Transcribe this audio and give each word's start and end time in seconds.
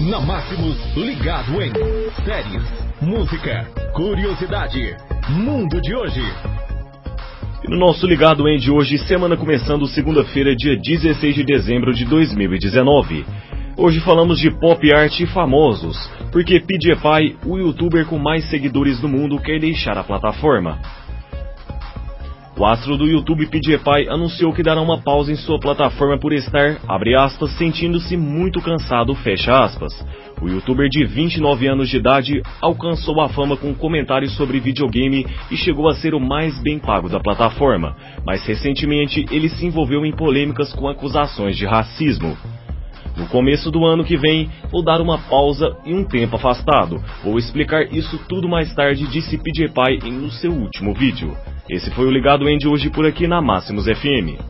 Na 0.00 0.20
Máximos, 0.20 0.76
ligado 0.94 1.60
em 1.60 1.72
séries, 2.24 2.62
música, 3.02 3.68
curiosidade, 3.92 4.96
mundo 5.28 5.80
de 5.80 5.92
hoje. 5.92 6.22
E 7.64 7.68
no 7.68 7.76
nosso 7.76 8.06
Ligado 8.06 8.46
Em 8.46 8.58
de 8.58 8.70
hoje, 8.70 8.96
semana 8.96 9.36
começando 9.36 9.88
segunda-feira, 9.88 10.54
dia 10.54 10.76
16 10.76 11.34
de 11.34 11.42
dezembro 11.42 11.92
de 11.92 12.04
2019. 12.04 13.26
Hoje 13.76 13.98
falamos 13.98 14.38
de 14.38 14.52
pop 14.52 14.92
art 14.92 15.18
e 15.18 15.26
famosos, 15.26 15.96
porque 16.30 16.60
PewDiePie, 16.60 17.36
o 17.44 17.58
youtuber 17.58 18.06
com 18.06 18.20
mais 18.20 18.48
seguidores 18.48 19.00
do 19.00 19.08
mundo, 19.08 19.40
quer 19.40 19.58
deixar 19.58 19.98
a 19.98 20.04
plataforma. 20.04 20.78
O 22.58 22.66
astro 22.66 22.96
do 22.96 23.06
YouTube 23.06 23.46
PewDiePie 23.46 24.08
anunciou 24.08 24.52
que 24.52 24.64
dará 24.64 24.80
uma 24.80 25.00
pausa 25.00 25.30
em 25.30 25.36
sua 25.36 25.60
plataforma 25.60 26.18
por 26.18 26.32
estar, 26.32 26.76
abre 26.88 27.14
aspas, 27.14 27.52
sentindo-se 27.52 28.16
muito 28.16 28.60
cansado, 28.60 29.14
fecha 29.14 29.62
aspas. 29.62 29.92
O 30.42 30.48
youtuber 30.48 30.88
de 30.88 31.04
29 31.04 31.68
anos 31.68 31.88
de 31.88 31.98
idade 31.98 32.42
alcançou 32.60 33.20
a 33.20 33.28
fama 33.28 33.56
com 33.56 33.72
comentários 33.72 34.34
sobre 34.34 34.58
videogame 34.58 35.24
e 35.52 35.56
chegou 35.56 35.88
a 35.88 35.94
ser 35.94 36.14
o 36.14 36.20
mais 36.20 36.60
bem 36.60 36.80
pago 36.80 37.08
da 37.08 37.20
plataforma, 37.20 37.96
mas 38.26 38.44
recentemente 38.44 39.24
ele 39.30 39.48
se 39.48 39.64
envolveu 39.64 40.04
em 40.04 40.10
polêmicas 40.10 40.72
com 40.72 40.88
acusações 40.88 41.56
de 41.56 41.64
racismo. 41.64 42.36
No 43.16 43.28
começo 43.28 43.70
do 43.70 43.84
ano 43.84 44.04
que 44.04 44.16
vem, 44.16 44.50
vou 44.68 44.82
dar 44.82 45.00
uma 45.00 45.18
pausa 45.18 45.76
e 45.84 45.94
um 45.94 46.02
tempo 46.02 46.34
afastado. 46.34 47.00
Vou 47.22 47.38
explicar 47.38 47.84
isso 47.92 48.18
tudo 48.28 48.48
mais 48.48 48.74
tarde, 48.74 49.06
disse 49.06 49.38
PewDiePie 49.38 50.10
no 50.10 50.30
seu 50.32 50.50
último 50.50 50.92
vídeo. 50.92 51.36
Esse 51.68 51.90
foi 51.90 52.06
o 52.06 52.10
Ligado 52.10 52.48
End 52.48 52.66
hoje 52.66 52.88
por 52.88 53.04
aqui 53.04 53.28
na 53.28 53.42
Máximos 53.42 53.84
FM. 53.84 54.47